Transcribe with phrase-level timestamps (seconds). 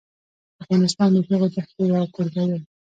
[0.61, 2.59] افغانستان د دغو دښتو یو کوربه دی.